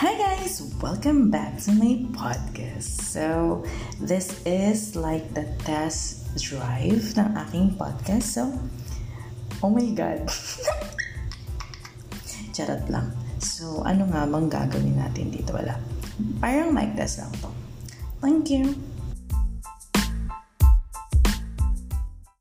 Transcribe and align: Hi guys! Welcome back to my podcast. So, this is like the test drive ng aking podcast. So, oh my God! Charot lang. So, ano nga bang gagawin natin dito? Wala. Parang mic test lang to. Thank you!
Hi 0.00 0.16
guys! 0.16 0.64
Welcome 0.80 1.28
back 1.28 1.60
to 1.68 1.76
my 1.76 2.08
podcast. 2.16 3.12
So, 3.12 3.60
this 4.00 4.40
is 4.48 4.96
like 4.96 5.28
the 5.36 5.44
test 5.60 6.24
drive 6.40 7.04
ng 7.20 7.36
aking 7.36 7.76
podcast. 7.76 8.32
So, 8.32 8.48
oh 9.60 9.68
my 9.68 9.84
God! 9.92 10.24
Charot 12.56 12.88
lang. 12.88 13.12
So, 13.44 13.84
ano 13.84 14.08
nga 14.08 14.24
bang 14.24 14.48
gagawin 14.48 14.96
natin 14.96 15.36
dito? 15.36 15.52
Wala. 15.52 15.76
Parang 16.40 16.72
mic 16.72 16.96
test 16.96 17.20
lang 17.20 17.36
to. 17.44 17.52
Thank 18.24 18.48
you! 18.48 18.72